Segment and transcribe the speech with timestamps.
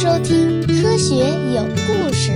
[0.00, 1.16] 收听《科学
[1.52, 2.30] 有故事》。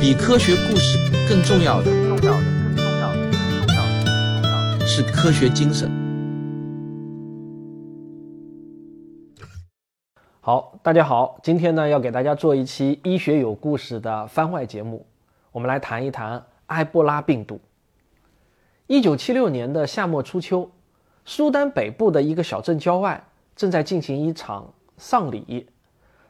[0.00, 0.96] 比科学故事
[1.28, 2.44] 更重要的，重要的，
[2.76, 5.90] 更重要的，更重要的，更重要的是科学精神。
[10.38, 15.04] 好，大家好，今天呢要给大家做一期医学有故事的番外节目，
[15.50, 17.58] 我们来谈一谈埃博拉病毒。
[18.86, 20.70] 一九七六年的夏末初秋，
[21.24, 23.24] 苏丹北部的一个小镇郊外
[23.56, 25.68] 正在进行一场丧礼，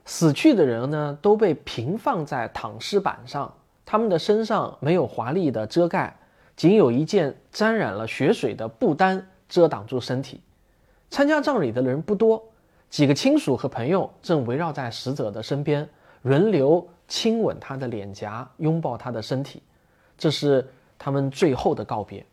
[0.05, 3.53] 死去的人呢都被平放在躺尸板上，
[3.85, 6.17] 他们的身上没有华丽的遮盖，
[6.57, 10.41] 仅有一件沾染了血水的布单遮挡住身体。
[11.11, 12.43] 参加葬礼的人不多，
[12.91, 15.89] 几个亲属和朋友正围绕在死者的身边，
[16.23, 19.63] 轮流亲吻他的脸颊，拥抱他的身体，
[20.19, 22.27] 这是他们最后的告别。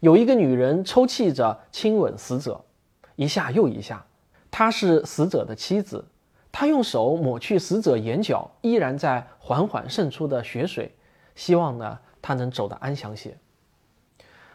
[0.00, 2.64] 有一个女人抽泣着亲吻死者，
[3.16, 4.04] 一下又一下。
[4.58, 6.02] 她是死者的妻子，
[6.50, 10.94] 她用手抹去死者眼角依然在缓缓渗出的血水，
[11.34, 13.36] 希望呢他能走得安详些。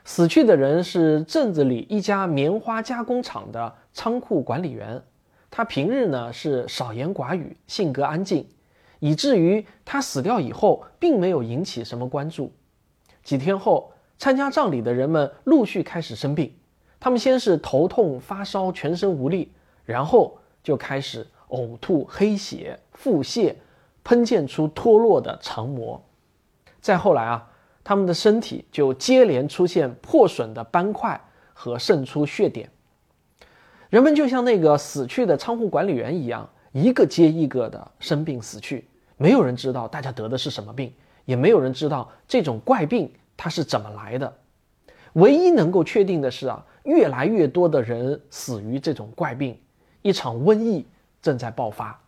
[0.03, 5.03] 死去的人是镇子里一家棉花加工厂的仓库管理员，
[5.51, 8.47] 他平日呢是少言寡语，性格安静，
[8.97, 12.51] 以至于他死掉以后并没有引起什么关注。
[13.23, 13.93] 几天后。
[14.17, 16.53] 参加葬礼的人们陆续开始生病，
[16.99, 19.51] 他们先是头痛、发烧、全身无力，
[19.85, 23.55] 然后就开始呕吐、黑血、腹泻，
[24.03, 26.01] 喷溅出脱落的肠膜。
[26.79, 27.49] 再后来啊，
[27.83, 31.19] 他们的身体就接连出现破损的斑块
[31.53, 32.69] 和渗出血点。
[33.89, 40.93] 人们就像那个死去的仓库管理员一样，一个接一个的生病死去，没有人知道大家得的是什么病，
[41.25, 43.11] 也没有人知道这种怪病。
[43.35, 44.31] 它是怎么来的？
[45.13, 49.57] 唯一能够确定的是啊，越来越多的人死于这种怪病，
[50.01, 50.85] 一场瘟疫
[51.21, 51.99] 正在爆发。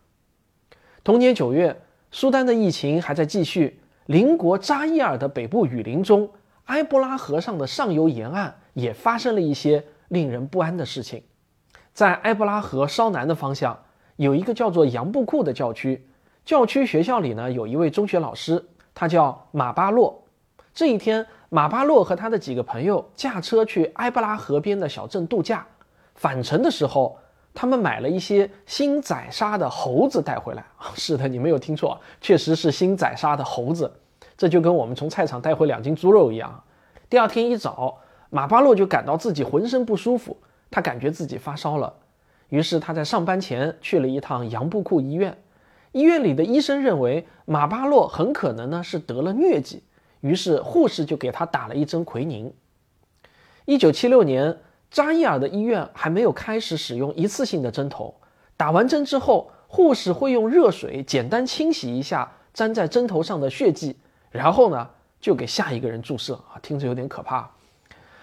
[1.03, 6.30] 同年九月，苏丹的疫情还在继续，邻国扎伊尔的北部雨林中，
[6.65, 11.23] 埃博拉河上的上游沿岸也发生了一些令人不安的事情。
[11.93, 13.77] 在埃博拉河稍南的方向，
[14.15, 16.08] 有一个叫做杨布库的教区，
[16.45, 18.65] 教区学校里呢有一位中学老师，
[18.95, 20.23] 他叫马巴洛。
[20.73, 25.67] 这一天，马巴洛和他的几个朋友驾车去埃布拉河边的小镇度假。
[26.15, 27.20] 返程的时候，
[27.53, 30.65] 他们买了一些新宰杀的猴子带回来。
[30.95, 33.91] 是的，你没有听错，确实是新宰杀的猴子。
[34.36, 36.63] 这就跟我们从菜场带回两斤猪肉一样。
[37.09, 37.99] 第二天一早，
[38.30, 40.36] 马巴洛就感到自己浑身不舒服，
[40.71, 41.93] 他感觉自己发烧了。
[42.49, 45.37] 于是他在上班前去了一趟杨布库医院。
[45.92, 49.83] 医院里的医生认为马巴洛很可能呢是得了疟疾。
[50.21, 52.52] 于是护士就给他打了一针奎宁。
[53.65, 54.58] 一九七六年，
[54.93, 58.14] 扎伊尔的医院还没有开始使用一次性的针头。
[58.55, 63.98] 打完针之后，护士会用热水简单清洗一下粘在针头上的血迹，
[64.30, 64.87] 然后呢，
[65.20, 66.36] 就给下一个人注射。
[66.36, 67.49] 啊，听着有点可怕。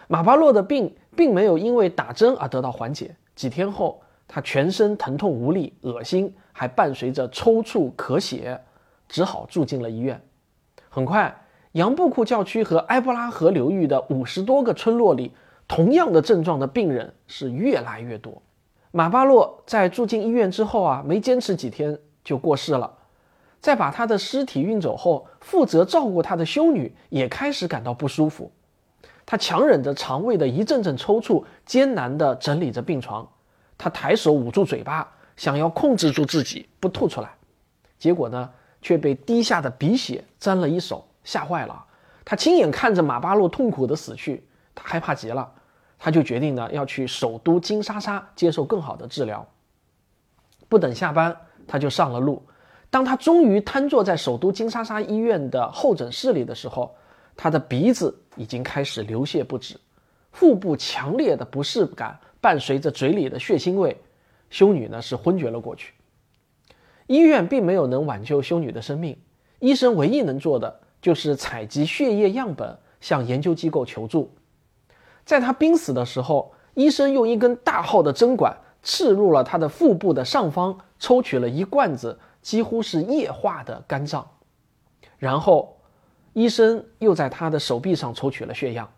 [0.07, 3.17] 马巴洛的病并没有因为打针而得到缓解。
[3.35, 8.61] 几天后，他全身疼痛无力、恶心，还伴随着抽搐、咳血，
[9.09, 10.23] 只好住进了医院。
[10.89, 11.37] 很快。
[11.73, 15.33] 杨布库教区和埃博拉河流域的五十多个村落里，
[15.71, 18.43] 同样的症状的病人是越来越多。
[18.91, 22.93] 马巴洛在住进医院之后啊，没坚持几天就过世了。
[23.61, 28.51] 在把他的尸体运走后，负责照顾他的修女也开始感到不舒服。
[29.25, 33.29] 他强忍着肠胃的一阵阵抽搐，艰难地整理着病床。
[33.79, 37.31] 他抬手捂住嘴巴，想要控制住自己不吐出来，
[37.97, 38.51] 结果呢，
[38.83, 41.07] 却被滴下的鼻血沾了一手。
[41.23, 41.85] 吓坏了，
[42.25, 44.45] 他亲眼看着马巴洛痛苦的死去，
[44.75, 45.53] 他害怕极了，
[46.01, 49.47] 他就决定呢要去首都金沙沙接受更好的治疗。
[50.67, 51.37] 不等下班，
[51.69, 52.43] 他就上了路。
[52.89, 56.93] 当他终于瘫坐在首都金沙沙医院的候诊室里的时候，
[57.37, 59.79] 他的鼻子已经开始流血不止，
[60.33, 63.97] 腹部强烈的不适感伴随着嘴里的血腥味，
[64.49, 65.93] 修女呢是昏厥了过去。
[67.07, 69.17] 医院并没有能挽救修女的生命，
[69.59, 70.81] 医生唯一能做的。
[71.03, 74.31] 就是采集血液样本，向研究机构求助。
[75.31, 84.29] 在他濒死的时候，医生用一根大号的针管刺入了他的腹部的上方，抽取了一罐子几乎是液化的肝脏。
[85.19, 85.77] 然后，
[86.33, 88.91] 医生又在他的手臂上抽取了血样，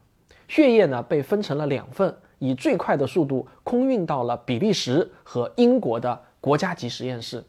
[0.49, 7.45] 血液呢被分成了两份，以最快的速度空运到了比利时和英国的国家级实验室。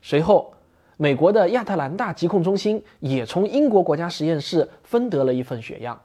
[0.00, 0.54] 随后。
[0.96, 6.00] 美国的亚特兰大疾控中心也从英国国家实验室分得了一份血样。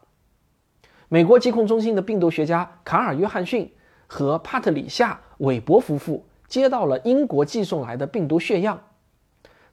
[1.12, 3.74] 美国疾控中心的病毒学家卡尔·约翰逊
[4.06, 8.80] 和帕特里夏·韦伯夫妇接到了英国寄送来的病毒血样。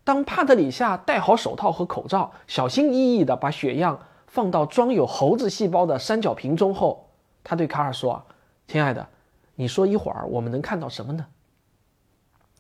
[0.03, 7.11] 当帕特里夏戴好手套和口罩，小心翼翼地把血样放到装有猴子细胞的三角瓶中后，
[7.45, 8.25] 他对卡尔说
[8.67, 9.07] ：“亲爱的，
[9.57, 11.27] 你说一会儿我们能看到什么呢？”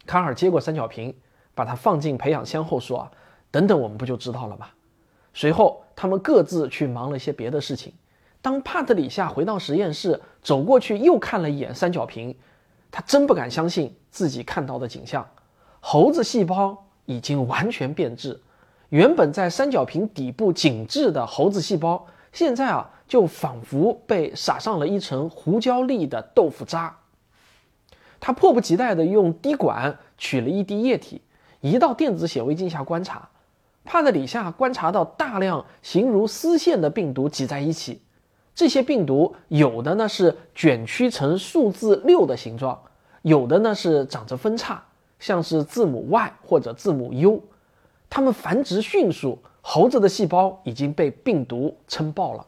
[0.04, 1.16] 卡尔接过三角瓶，
[1.54, 3.10] 把它放进培养箱后说
[3.50, 4.66] ：“等等，我们不就知道了吗？”
[5.32, 7.94] 随后，他们各自去忙了些别的事情。
[8.46, 12.32] 当帕特里夏回到实验室，走过去又看了一眼三角瓶，
[12.92, 15.28] 他真不敢相信自己看到的景象：
[15.80, 18.40] 猴子细胞已经完全变质，
[18.90, 26.96] 原本在三角瓶底部紧致的猴子细胞，现在啊，就仿佛被撒上了一层胡椒粒的豆腐渣。
[28.20, 31.20] 他迫不及待地用滴管取了一滴液体，
[31.62, 33.28] 移到电子显微镜下观察。
[33.84, 38.02] 帕特里夏观察到大量形如丝线的病毒挤在一起，
[38.56, 42.80] 这些病毒有的呢是卷曲成数字六的形状，
[43.20, 44.82] 有的呢是长着分叉，
[45.20, 47.42] 像是字母 Y 或者字母 U。
[48.08, 52.46] 它们繁殖迅速，猴子的细胞已经被病毒撑爆了。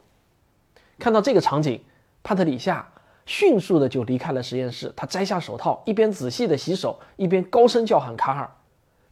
[0.98, 1.78] 看到这个场景，
[2.22, 2.90] 帕特里夏
[3.26, 4.90] 迅速的就离开了实验室。
[4.96, 8.50] 他摘下手套，一边仔细的洗手，一边高声叫喊卡尔。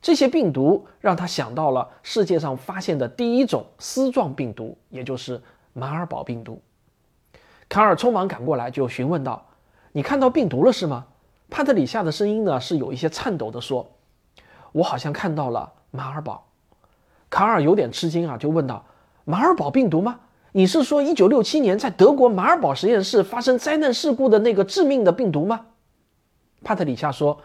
[0.00, 5.38] 这些病毒让他想到了世界上发现的第一种丝状病毒，也就是
[5.74, 6.58] 马尔堡病毒。
[7.68, 9.46] 卡尔匆忙赶过来，就询问道
[9.92, 11.06] ：“你看到病毒了是吗？”
[11.50, 13.90] 帕特里夏的声音呢是有一些颤抖的说
[14.72, 16.46] ：“我好像看到了马尔堡。”
[17.30, 18.84] 卡尔有点吃惊啊，就问道
[19.24, 20.20] ：“马尔堡病毒吗？
[20.52, 25.66] 你是说1967年在德国马尔堡实验室发生灾难事故的那个致命的病毒吗？”
[26.64, 27.40] 帕特里夏说。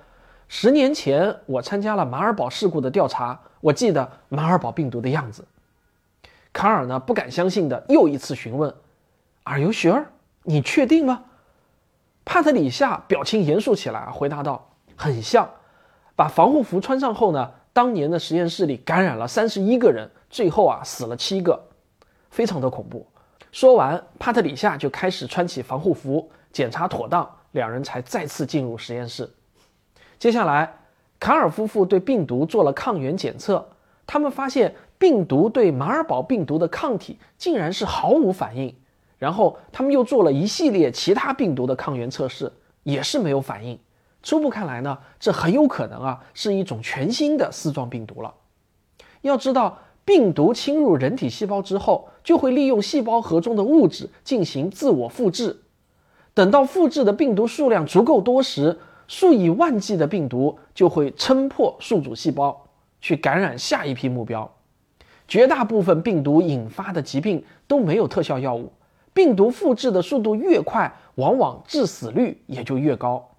[0.54, 3.40] 十年前，我参加了马尔堡事故的调查。
[3.62, 5.48] 我记得马尔堡病毒的样子。
[6.52, 8.74] 卡尔呢，不敢相信的又一次询问
[9.52, 10.06] ：“Are you sure？
[10.44, 11.26] 你确定吗？”
[12.24, 15.50] 帕特里夏表情严肃起来，回答道：“很像。
[16.16, 21.62] 把防护服穿上后呢，当年的实验室里感染了三十一个人，最后啊死了七个，
[22.30, 23.06] 非常的恐怖。”
[23.52, 29.30] 说完，帕特里夏就开始穿起防护服，检查妥当，两人才再次进入实验室。
[30.18, 30.74] 接下来，
[31.20, 33.68] 卡尔夫妇对病毒做了抗原检测，
[34.08, 38.74] 他们发现病毒对马尔堡病毒的抗体竟然是毫无反应。
[39.22, 42.52] 然后，他们又做了一系列其他病毒的抗原测试，
[42.82, 43.78] 也是没有反应。
[44.24, 48.34] 初步看来呢，这很有可能啊是一种全新的丝状病毒了。
[49.22, 55.62] 要知道，病毒侵入人体细胞之后，就会利用细胞核中的物质进行自我复制。
[56.34, 62.66] 等到复制的病毒数量足够多时，数以万计的病毒就会撑破宿主细胞，
[63.00, 64.52] 去感染下一批目标。
[65.28, 68.72] 绝大部分病毒引发的疾病都没有特效药物，
[69.14, 73.30] 病毒复制的速度越快，往往致死率也就越高。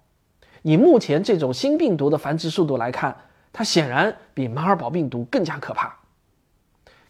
[0.61, 3.15] 以目前这种新病毒的繁殖速度来看，
[3.51, 5.97] 它显然比马尔堡病毒更加可怕。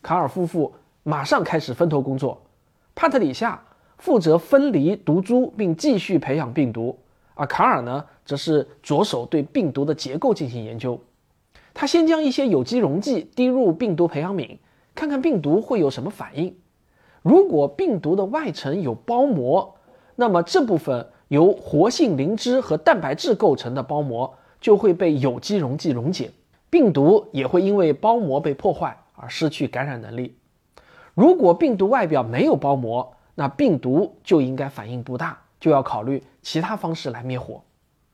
[0.01, 0.73] 卡尔夫妇
[1.03, 2.41] 马上开始分头工作，
[2.95, 3.63] 帕特里夏
[3.97, 6.97] 负责分离毒株，并继续培养病毒。
[7.35, 10.99] 而卡尔呢，则是着手对病毒的结构进行研究。
[11.73, 14.57] 他先将一些有机溶剂滴入病毒培养皿，
[14.93, 16.55] 看看病毒会有什么反应。
[17.23, 19.75] 如果病毒的外层有包膜，
[20.15, 26.29] 那么这部分由活性磷脂和蛋白质构成的包膜就会被有机溶剂溶解，
[26.69, 30.37] 病毒也会因为包膜被破坏而失去感染能力。
[31.15, 35.39] 如果病毒外表没有包膜，那病毒就应该反应不大。
[35.59, 37.61] 就要考虑其他方式来灭火。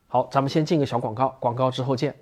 [0.06, 2.14] 好，咱们先进个小广告，广告之后见。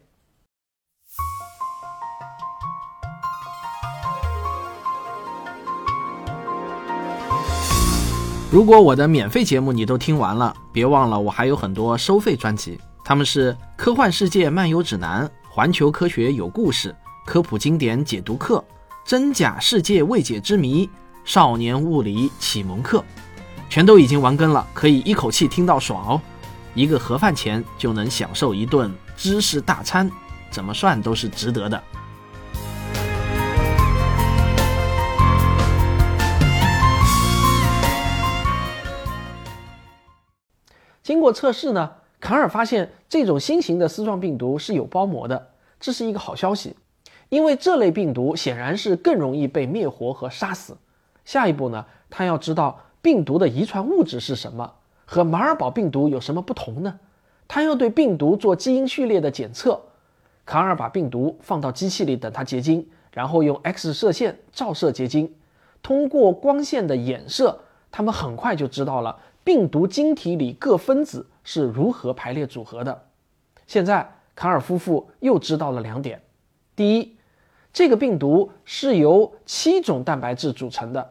[8.59, 16.89] 如果我的免费节目你都听完了，别忘了我还有很多收费专辑，他们是《科幻世界漫游指南》《环球科学有故事》
[17.25, 18.57] 《科普经典解读课》
[19.09, 20.85] 《真假世界未解之谜》
[21.25, 22.99] 《少年物理启蒙课》。
[23.71, 26.21] 全都已经完更了，可以一口气听到爽哦！
[26.75, 30.11] 一个盒饭钱就能享受一顿知识大餐，
[30.51, 31.81] 怎么算都是值得的。
[41.19, 45.49] 经过测试呢，卡尔发现这种新型的丝状病毒是有包膜的，
[45.81, 46.77] 这是一个好消息，
[47.29, 50.77] 因为这类病毒显然是更容易被灭活和杀死。
[51.25, 52.81] 下一步呢，他要知道。
[53.01, 54.75] 病毒的遗传物质是什么？
[55.07, 57.01] 和马尔堡病毒有什么不同呢？
[57.49, 59.81] 他要对病毒做基因序列的检测。
[60.45, 65.35] 卡尔把病毒放到机器里等它结晶，然后用 X 射线照射结晶。
[65.83, 67.59] 通过光线的衍射，
[67.91, 73.07] 他们很快就知道了病毒晶体里各分子是如何排列组合的。
[73.67, 76.23] 现在卡尔夫妇又知道了两点：
[76.77, 77.17] 第一，
[77.73, 81.03] 这个病毒是由七种蛋白质组成的；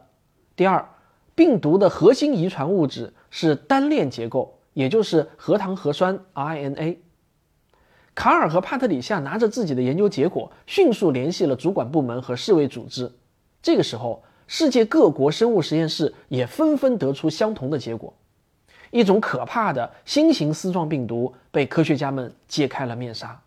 [0.56, 0.88] 第二，
[1.34, 6.98] 病毒的核心遗传物质是单链结构，也就是核糖核酸 RNA。
[8.14, 13.12] 卡尔和帕特里夏拿着自己的研究结果，迅速联系了主管部门和世卫组织。
[13.62, 18.12] 这个时候，世界各国生物实验室也纷纷得出相同的结果。
[18.90, 23.40] 一种可怕的新型丝状病毒被科学家们揭开了面纱。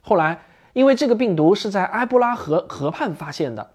[0.00, 0.40] 后来，
[0.72, 3.70] 因为这个病毒是在埃博拉河河畔发现的，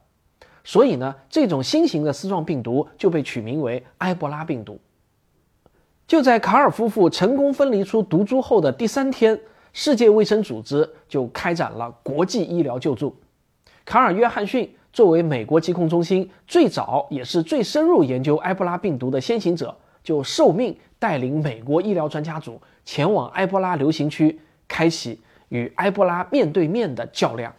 [0.64, 4.80] 所以呢，这种新型的丝状病毒就被取名为埃博拉病毒。
[6.08, 9.38] 就在卡尔夫妇成功分离出毒株后的第三天，
[9.74, 13.18] 世界卫生组织就开展了国际医疗救助。
[13.84, 20.78] 卡尔·约翰逊作为美国疾控中心最早也是最深入研究埃博拉病毒的先行者，就受命。
[21.00, 25.20] 带领美国医疗专家组前往埃博拉流行区，开启
[25.50, 27.54] 与埃博拉面对面的较量。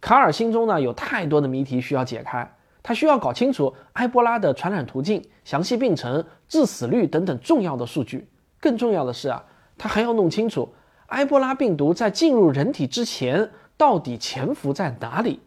[0.00, 2.52] 卡尔心中呢有太多的谜题需要解开，
[2.82, 8.26] 他需要搞清楚埃博拉的传染途径、详细病程、致死率等等重要的数据。
[8.58, 9.44] 更重要的是啊，
[9.78, 10.68] 他还要弄清楚
[11.06, 15.38] 埃博拉病毒在进入人体之前到底潜伏在哪里。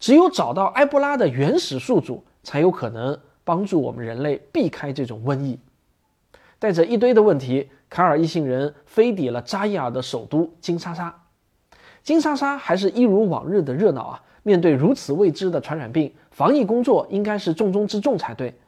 [0.00, 5.60] 只有找到埃博拉的原始宿主，才有可能帮助我们人类避开这种瘟疫。
[6.58, 11.14] 带着一堆的问题，卡尔一行人飞抵了扎伊尔的首都金沙沙。
[12.02, 14.22] 金沙沙还是一如往日的热闹啊！
[14.42, 18.58] 面对如此未知的传染病，防疫工作应该是重中之重才对。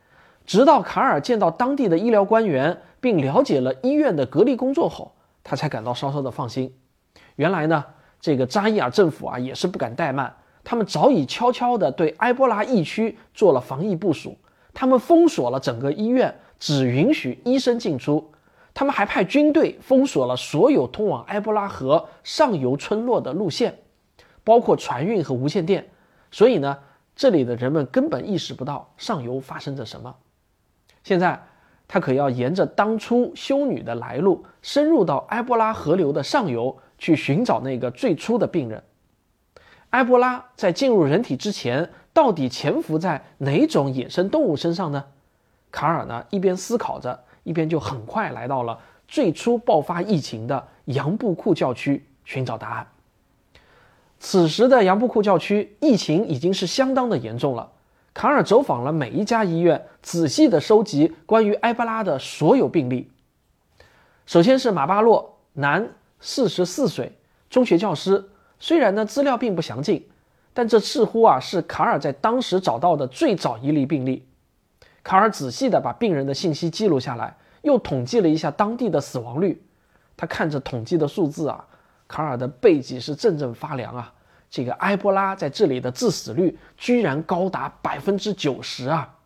[0.45, 5.13] 直到卡尔见到当地的医疗官员，并了解了医院的隔离工作后，
[5.43, 6.75] 他才感到稍稍的放心。
[7.37, 7.83] 原来呢，
[8.21, 14.37] 这个扎伊尔政府啊也是不敢怠慢，他们早已悄悄地对埃博拉疫区做了防疫部署，
[14.73, 16.35] 他们封锁了整个医院。
[16.65, 18.31] 只允许医生进出，
[18.73, 23.77] 他们还派军队封锁了所有通往埃博拉河上游村落的路线，
[24.45, 25.91] 包括船运和无线电。
[26.31, 26.79] 所以呢，
[27.17, 30.15] 这里的人们根本意识不到上游发生着什么。
[31.03, 31.43] 现在，
[31.89, 38.81] 他可要沿着当初修女的来路，深入到埃博拉河流的上游去寻找那个最初的病人。
[39.93, 45.05] 埃博拉在进入人体之前，到底潜伏在哪种野生动物身上呢？
[45.71, 52.87] 卡尔呢一边思考着，一边就很快来到了最初爆发疫情的杨布库教区寻找答案。
[54.19, 57.71] 此时的杨布库教区疫情已经是相当的严重了。
[58.15, 63.11] 卡尔走访了每一家医院，仔细的收集关于埃博拉的所有病例。
[64.25, 65.87] 首先是马巴洛，男，
[66.21, 67.13] 四十四岁，
[67.51, 68.31] 中学教师。
[68.63, 70.07] 虽然呢资料并不详尽，
[70.55, 74.25] 但这似乎啊是卡尔在当时找到的最早一例病例。
[75.03, 79.61] 卡尔仔细地把病人的信息记录下来，又统计了一下当地的死亡率。
[80.17, 81.67] 他看着统计的数字啊，
[82.07, 84.15] 卡尔的背脊是阵阵发凉啊！
[84.49, 89.19] 这个埃博拉在这里的致死率居然高达百分之九十啊！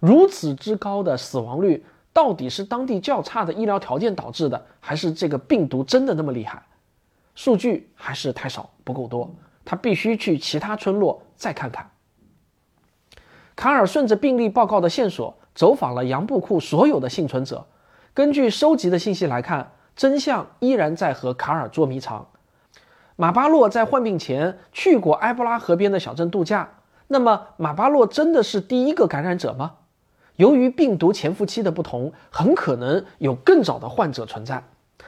[0.00, 6.62] 如此之高的死亡率，到底是当地较差的医疗条件导致的，还是这个病毒真的那么厉害？
[7.34, 9.34] 数据还是太少，不够多。
[9.64, 11.90] 他必须去其他村落再看看。
[13.54, 17.66] 卡尔顺着病例报告的线索，走访了杨布库所有的幸存者。
[18.12, 22.28] 根据收集的信息来看，真相依然在和卡尔捉迷藏。
[23.14, 26.70] 马巴洛在患病前去过埃博拉河边的小镇度假。
[27.08, 29.74] 那么，马巴洛真的是第一个感染者吗？
[30.36, 34.64] 由于病毒潜伏期的不同，很可能有更早的患者存在，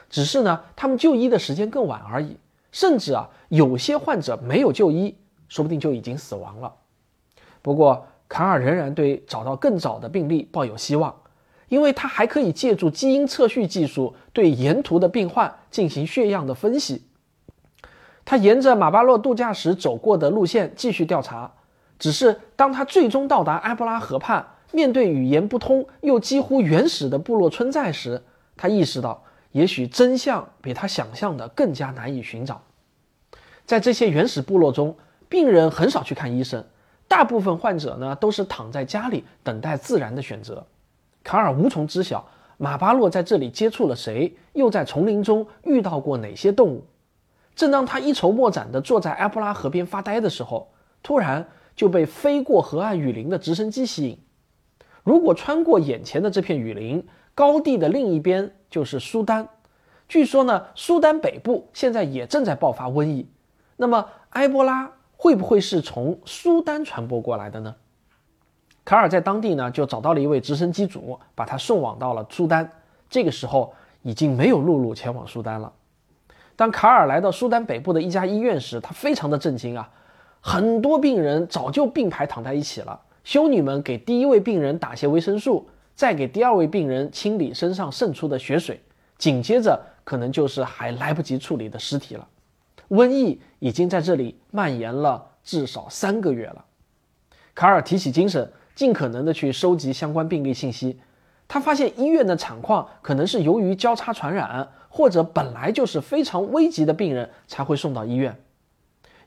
[0.09, 2.37] 只是呢，他们就医的时间更晚而已。
[2.73, 5.17] 甚至啊，有些患者没有就医，
[5.49, 6.73] 说不定就已经死亡了。
[7.63, 11.15] 不过，卡尔仍然对找到更早的病例抱有希望，
[11.69, 17.07] 因为他还可以借助基因测序技术对沿途的病患进行血样的分析。
[18.25, 21.53] 他沿着马巴洛度假时走过的路线继续调查，
[21.99, 28.23] 只是当他最终到达埃博拉河畔，面对语言不通又几乎原始的部落村寨时，
[28.57, 29.23] 他意识到，
[29.55, 32.61] 也许真相比他想象的更加难以寻找。
[33.65, 34.97] 在这些原始部落中，
[35.29, 36.65] 病人很少去看医生。
[37.07, 40.67] 大部分患者呢都是躺在家里等待自然的选择。
[41.23, 46.85] 卡尔无从知晓马巴洛在这里接触了谁，又在丛林中遇到过哪些动物。
[47.55, 51.47] 正当他一筹莫展地坐在埃博拉河边发呆的时候，突然
[51.77, 54.19] 就被飞过河岸雨林的直升机吸引。
[55.05, 57.07] 如果穿过眼前的这片雨林，
[57.37, 59.49] 高地的另一边就是苏丹。
[60.09, 63.25] 据说呢，苏丹北部现在也正在爆发瘟疫。
[63.77, 64.91] 那么埃博拉？
[65.17, 67.73] 会不会是从苏丹传播过来的呢？
[68.85, 72.69] 卡尔在当地呢就找到了一位直升机组，把他送往到了苏丹。
[73.09, 75.73] 这个时候已经没有陆路前往苏丹了。
[76.57, 79.89] 当卡尔来到苏丹北部的一家医院时，他非常的震惊啊！
[80.41, 88.81] 很多病人早就并排躺在一起了，修女们给第一位病人打些维生素，再给第二位病人清理身上渗出的血水，
[89.17, 92.29] 紧接着可能就是还来不及处理的尸体了。
[92.91, 96.65] 瘟疫已经在这里蔓延了至少三个月了。
[97.55, 100.99] 卡尔提起精神，尽可能的去收集相关病例信息。
[101.47, 108.37] 他发现医院的产况可能是由于交叉传染，或者本来就是非常危急的病人才会送到医院。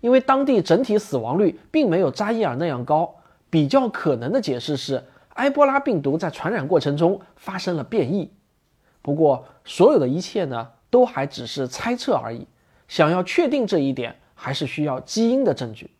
[0.02, 3.16] 因为当地整体死亡率并没有扎伊尔那样高，
[3.50, 5.04] 比较可能的解释是
[5.38, 8.32] 埃博拉病毒在传染过程中发生了变异。
[9.02, 12.48] 不过，所有的一切呢，都还只是猜测而已。
[12.88, 15.92] 想要确定这一点，还是需要基因的证据。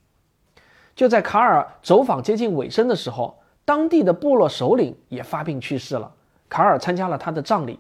[0.96, 6.14] 就在卡尔走访接近尾声的时候，当地的部落首领也发病去世了。
[6.50, 7.80] 卡尔参加了他的葬礼，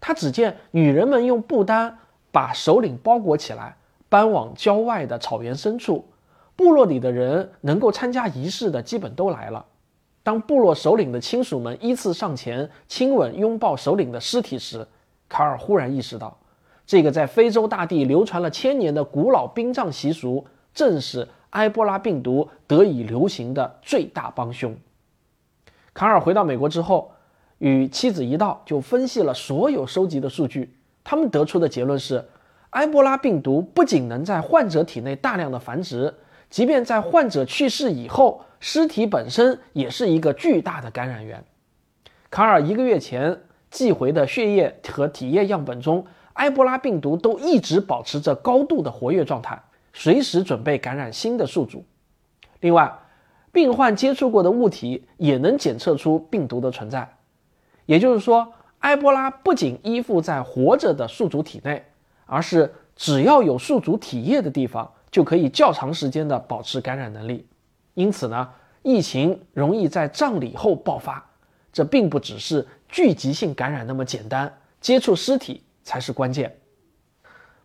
[0.00, 1.98] 他只见女人们用布单
[2.32, 3.76] 把首领包裹起来，
[4.08, 6.08] 搬往郊外的草原深处。
[6.56, 9.64] 部落里的人能够参加仪式的基本都来了。
[10.26, 14.84] 当部落首领的亲属们依次上前亲吻、拥抱首领的尸体时，
[15.28, 16.36] 卡尔忽然意识到。
[16.84, 24.76] 这个在非洲大地流传了千年的古老殡葬习俗，正是埃博拉病毒得以流行的最大帮凶。
[25.94, 27.12] 卡尔回到美国之后，
[27.58, 30.74] 与妻子一道就分析了所有收集的数据。
[31.04, 32.24] 他们得出的结论是，
[32.70, 36.12] 埃博拉病毒不仅能在患者体内大量的繁殖，
[36.50, 41.44] 即便在患者去世以后，尸体本身也是一个巨大的感染源。
[42.30, 46.06] 卡尔一个月前寄回的血液和体液样本中。
[46.36, 49.58] 埃博拉病毒都一直保持着高度的活跃状态，
[49.94, 51.82] 随时准备感染新的宿主。
[52.60, 52.92] 另外，
[53.52, 57.10] 病患接触过的物体也能检测出病毒的存在。
[57.86, 61.82] 也就是说，埃博拉不仅依附在活着的宿主体内，
[62.26, 67.46] 而是只要有宿主体液的地方，就可以较长时间的保持感染能力。
[67.96, 68.48] 因此呢，
[68.82, 71.22] 疫情容易在葬礼后爆发。
[71.72, 75.64] 这并不只是聚集性感染那么简单，接触尸体。
[75.86, 76.52] 才是关键。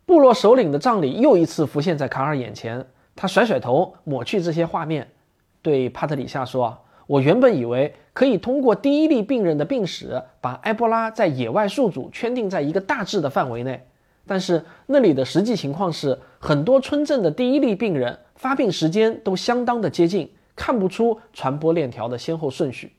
[0.06, 5.10] 部落首领的葬礼又一次浮现在卡尔眼前，他甩甩头，抹去这些画面，
[5.60, 13.88] 对帕特里夏说：“我原本以为可以通过第一例病人的病史，把埃博拉在野外宿主圈定在一个大致的范围内，
[14.24, 22.96] 但是那里的实际情况是，很多村镇的第一例病人发病时间都相当的接近，看不出传播链条的先后顺序。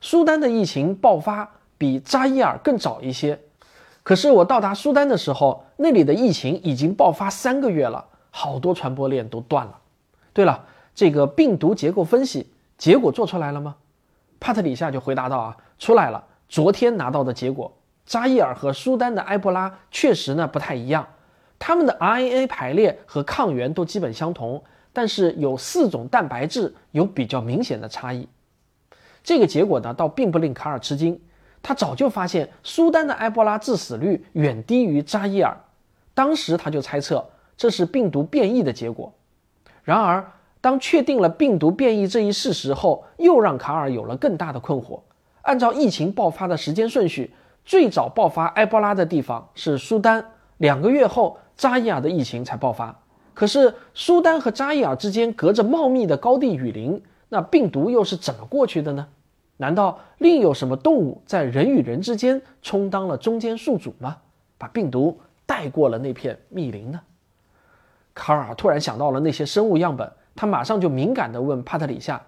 [0.00, 3.38] 苏丹的疫情爆发比扎伊尔更早一些。”
[4.02, 9.78] 可是我到达苏丹的时候，那里的疫情已经爆发三个月了，好多传播链都断了。
[10.32, 10.64] 对了，
[10.96, 13.76] 这个病毒结构分析结果做出来了吗？
[14.40, 17.72] 帕特里夏就回答道：“啊，出来了，昨天拿到的结果。
[18.04, 21.06] 扎伊尔和苏丹的埃博拉确实呢不太一样，
[21.60, 24.60] 他们的 RNA 排列和抗原都基本相同，
[24.92, 28.26] 但是有四种蛋白质有比较明显的差异。
[29.22, 31.20] 这个结果呢，倒并不令卡尔吃惊。”
[31.62, 35.54] 他早就发现苏丹的埃博拉致死率远低于扎伊尔，
[36.14, 37.22] 当时他就猜测
[37.54, 39.12] 这是病毒变异的结果。
[39.84, 44.98] 然而，当确定了病毒变异这一事实后，又让卡尔有了更大的困惑。
[45.42, 47.30] 按照疫情爆发的时间顺序，
[47.66, 50.24] 最早爆发埃博拉的地方是苏丹，
[50.56, 52.98] 两个月后扎伊尔的疫情才爆发。
[53.34, 59.06] 可是，苏丹和扎伊尔之间隔着茂密的高地雨林，那病毒又是怎么过去的呢？
[59.58, 64.16] 难道另有什么动物在人与人之间充当了中间宿主吗？
[64.56, 66.98] 把病毒带过了那片密林呢？
[68.14, 72.22] 卡尔突然想到了那些生物样本，他马上就敏感地问帕特里夏：“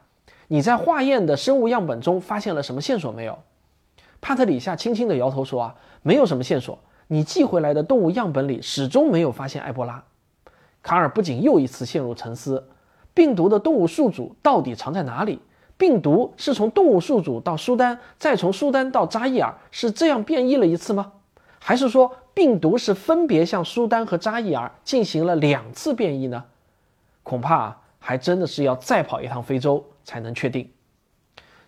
[0.47, 3.39] 你在化验的生物样本中发现了什么线索没有？”
[4.21, 6.79] 帕特里夏轻轻地摇头说：“啊，没有什么线索。
[7.09, 10.05] 你寄回来的动物样本里始终没有发现埃博拉。”
[10.83, 12.69] 卡尔不仅又一次陷入沉思：
[13.15, 15.39] 病毒的动物宿主到底藏在哪里？
[15.79, 21.13] 病毒是从动物宿主到苏丹，再从苏丹到扎伊尔，是这样变异了一次吗？
[21.59, 26.45] 还是说病毒是分别向苏丹和扎伊尔进行了两次变异呢？
[27.23, 30.71] 恐怕还真的是要再跑一趟非洲才能确定。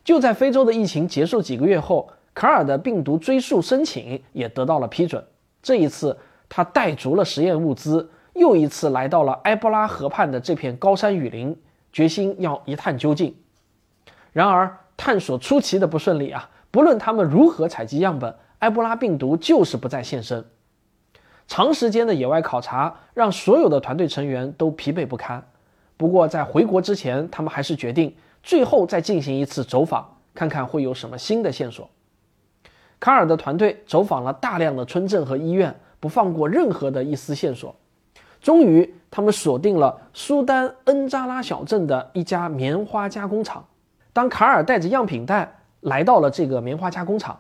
[0.05, 5.25] 就在非洲的疫情结束几个月后，卡尔的病毒追溯申请也得到了批准。
[5.63, 6.19] 这一次，
[6.49, 11.57] 他带足了实验物资，又一次来到了埃博拉河畔的这片高山雨林，
[11.93, 13.35] 决心要一探究竟。
[14.33, 16.51] 然而，探索出奇的不顺利啊！
[16.71, 20.45] 不论他们如何采集样本，埃博拉病毒就是不再现身。
[21.47, 25.47] 长时间的野外考察让所有的团队成员都疲惫不堪。
[25.97, 31.89] 不过，在回国之前，他们还是决定最后再进行一次走访，看看会有什么新的线索。
[33.01, 37.75] 卡尔的团队走访了大量的村镇和医院，不放过任何的一丝线索。
[38.41, 43.65] 终于，他们锁定了苏丹恩扎拉小镇的一家棉花加工厂。
[44.13, 47.39] 当卡尔带着样品袋来到了这个棉花加工厂，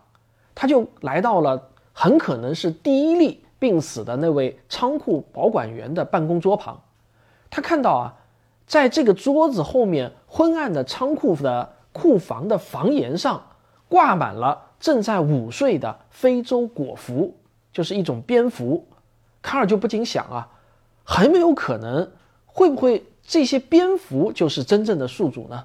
[0.55, 6.81] 他就来到了很可能是第一例病死的那位仓库保管员的办公桌旁。
[7.51, 8.15] 他看到啊，
[8.67, 13.41] 在这个桌子后面昏暗的仓库的库房的房檐上，
[13.89, 17.35] 挂满了正在午睡的非洲果蝠，
[17.73, 18.87] 就是一种蝙蝠。
[19.41, 20.47] 卡尔就不禁想啊。
[21.03, 22.13] 很没有可能，
[22.45, 25.65] 会不会这些蝙蝠就是真正的宿主呢？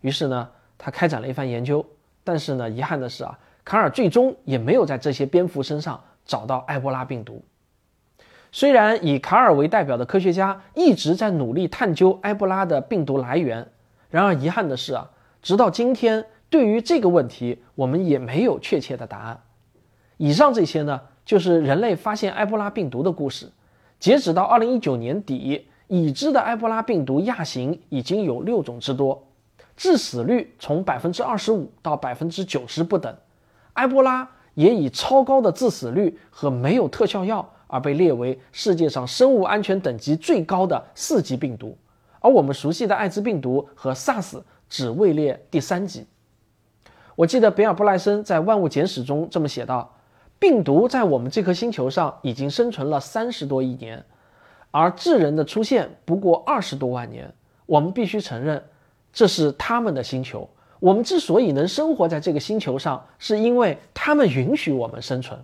[0.00, 1.86] 于是呢，他开展了一番研究。
[2.24, 7.40] 但是呢，遗憾的是啊，卡尔最终也没有在这些蝙蝠身上找到埃博拉病毒。
[8.50, 13.68] 虽然以卡尔为代表的科学家一直在努力探究埃博拉的病毒来源，
[14.10, 15.10] 然而遗憾的是啊，
[15.42, 19.40] 直到今天，对于这个问题，我们也没有确切的答案。
[20.16, 23.50] 以上这些呢，就是人类发现埃博拉病毒的故事。
[24.00, 29.26] 截止到二零一九年底，已知的埃博拉病毒亚型已经有六种之多，
[29.76, 33.14] 致死率从百分之二十五到百分之九十不等。
[33.74, 41.76] 埃博拉也以超高的致死率和没有特效药而被列为世界上生物安全等级最高的四级病毒，
[42.20, 46.06] 而我们熟悉的艾滋病毒和 SARS 只位列第三级。
[47.18, 49.92] 我记得比尔·布莱森在《万物简史》中这么写道。
[50.38, 54.04] 病毒在我们这颗星球上已经生存了三十多亿年，
[54.70, 57.34] 而智人的出现不过二十多万年。
[57.66, 58.62] 我们必须承认，
[59.12, 60.48] 这是他们的星球。
[60.78, 65.36] 我们之所以能生活在这个星球上，是因为他们允许我们生存。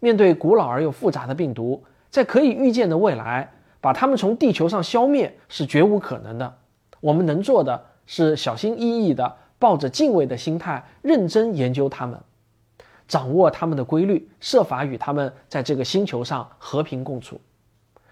[0.00, 6.54] 面对古老而又复杂的病毒，在可以预见的未来，把它们从地球上消灭是绝无可能的。
[6.98, 12.20] 我们能做的是小心翼翼地抱着敬畏的心态，认真研究它们。
[13.08, 17.40] 掌握他们的规律，设法与他们在这个星球上和平共处。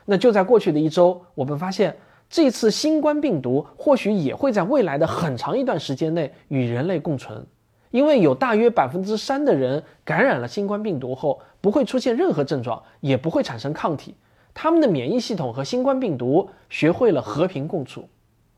[0.07, 1.95] 那就在过去的一周，我们发现
[2.31, 7.47] 这次新冠病毒或许也会在未来的很长一段时间内与人类共存，
[7.91, 14.15] 因为有大约百分之三的人感染了新冠病毒后不会出现任何症状，也不会产生抗体，
[14.55, 18.09] 他们的免疫系统和新冠病毒学会了和平共处。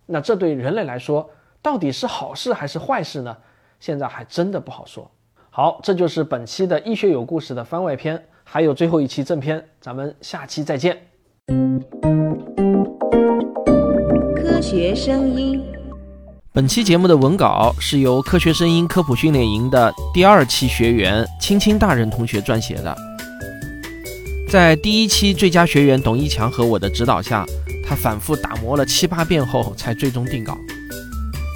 [0.07, 1.29] 那这对人类来说
[1.65, 3.35] 到底是好事还是坏事呢？
[3.81, 5.11] 现在还真的不好说。
[5.49, 10.95] 好，这就是本期的医学有故事的番外篇，还有最后一期正片，咱们下期再见。
[14.37, 15.65] 科学声音，
[16.53, 22.95] 本期节目的文稿是由科学声音科普训练营的第二期学员青青大人同学撰写的。
[24.51, 27.47] 在第一期最佳学员董一强和我的指导下，
[27.89, 30.59] 他反复打磨了七八遍后才最终定稿。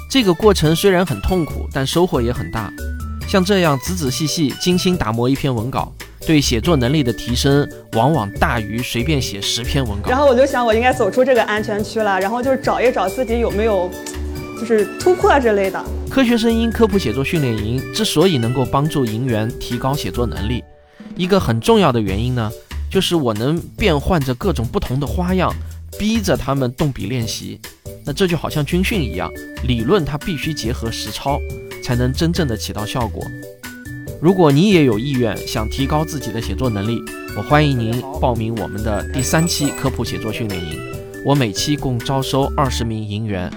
[0.09, 2.73] 这个过程虽然很痛苦，但收获也很大。
[3.27, 5.93] 像这样仔仔细细、精心打磨一篇文稿，
[6.25, 10.09] 对写作能力的提升往往大于随便写十篇文稿。
[10.09, 13.87] 然后我就想，我应该走出这个安全区了，然后就是找一找自己有没有，
[14.59, 15.79] 就是突破之类的。
[16.09, 20.63] 科学声音科普写作训练营之所以能够帮助营员提高写作能力，
[21.15, 22.51] 一个很重要的原因呢，
[22.89, 25.53] 就是我能变换着各种不同的花样，
[25.99, 27.61] 逼着他们动笔练习。
[28.09, 29.31] 那这就好像军训一样，
[29.67, 31.39] 理论它必须结合实操。
[31.83, 33.23] 才能真正的起到效果。
[34.19, 36.99] 如果你也有意愿想提高自己的写作能力，
[37.37, 40.79] 我欢迎您报名我们的第三期科普写作训练营。
[41.23, 43.51] 我每期共招收二十名营员。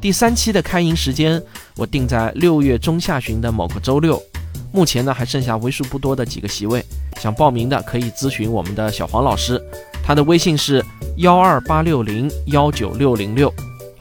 [0.00, 1.42] 第三期的开营时间
[1.76, 4.20] 我定在六月中下旬的某个周六。
[4.72, 6.82] 目前呢还剩下为数不多的几个席位，
[7.20, 9.60] 想报名的可以咨询我们的小黄老师，
[10.02, 10.84] 他的微信是
[11.18, 13.52] 幺二八六零幺九六零六。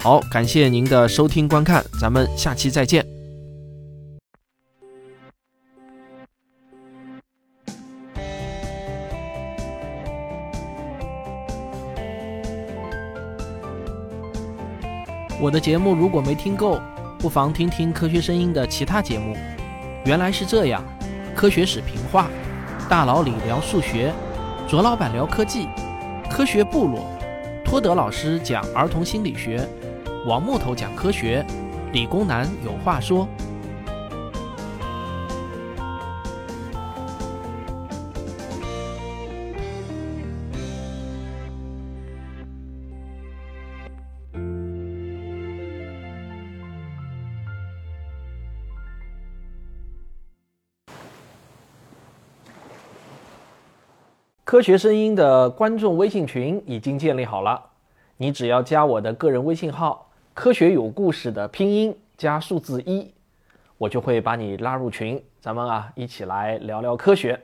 [0.01, 3.05] 好，感谢您的收听观看，咱们下期再见。
[15.41, 16.79] 我的节目如果没听够，
[17.19, 19.35] 不妨听听科学声音的其他节目。
[20.05, 20.81] 原来是这样，
[21.35, 22.29] 科学史评话，
[22.87, 24.13] 大佬里聊数学，
[24.65, 25.67] 卓老板聊科技，
[26.31, 27.05] 科学部落，
[27.65, 29.67] 托德老师讲儿童心理学，
[30.25, 31.45] 王木头讲科学，
[31.93, 33.27] 理工男有话说。
[54.43, 57.63] 科学声音的观众微信群已经建立好了，
[58.17, 60.08] 你只要加我的个人微信号
[60.39, 63.13] “科学有故事”的拼音加数字一，
[63.77, 67.37] 我就会把你拉入群，咱们啊一起来聊聊科学。